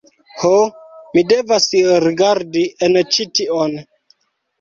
[0.43, 0.51] Ho,
[1.17, 1.67] mi devas
[2.05, 3.77] rigardi en ĉi tion